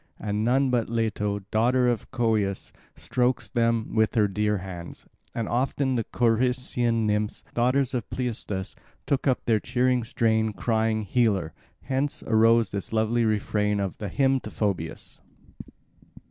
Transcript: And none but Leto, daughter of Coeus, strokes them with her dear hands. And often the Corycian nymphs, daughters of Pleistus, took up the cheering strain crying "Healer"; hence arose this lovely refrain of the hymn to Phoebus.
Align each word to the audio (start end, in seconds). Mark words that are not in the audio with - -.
And 0.19 0.43
none 0.43 0.71
but 0.71 0.89
Leto, 0.89 1.41
daughter 1.51 1.87
of 1.87 2.09
Coeus, 2.09 2.73
strokes 2.95 3.49
them 3.51 3.93
with 3.93 4.15
her 4.15 4.27
dear 4.27 4.57
hands. 4.57 5.05
And 5.35 5.47
often 5.47 5.93
the 5.93 6.05
Corycian 6.05 7.05
nymphs, 7.05 7.43
daughters 7.53 7.93
of 7.93 8.09
Pleistus, 8.09 8.73
took 9.05 9.27
up 9.27 9.45
the 9.45 9.59
cheering 9.59 10.03
strain 10.03 10.53
crying 10.53 11.03
"Healer"; 11.03 11.53
hence 11.83 12.23
arose 12.25 12.71
this 12.71 12.91
lovely 12.91 13.25
refrain 13.25 13.79
of 13.79 13.99
the 13.99 14.09
hymn 14.09 14.39
to 14.39 14.49
Phoebus. 14.49 15.19